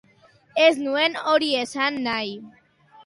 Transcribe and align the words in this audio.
Ez 0.67 0.71
nuen 0.85 1.19
hori 1.25 1.51
esan 1.59 2.01
nahi. 2.09 2.33